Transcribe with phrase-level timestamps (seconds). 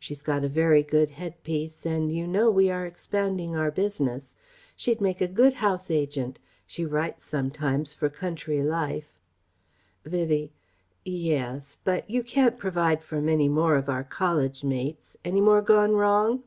[0.00, 4.34] She's got a very good head piece and you know we are expanding our business...
[4.74, 6.38] She'd make a good House Agent...
[6.66, 9.20] She writes sometimes for Country Life..."
[10.02, 10.50] Vivie:
[11.04, 11.76] "Ye es....
[11.84, 15.14] But you can't provide for many more of our college mates.
[15.26, 16.42] Any more gone wrong?"